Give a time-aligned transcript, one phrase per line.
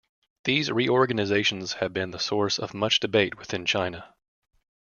[0.45, 4.15] These reorganizations have been the source of much debate within China.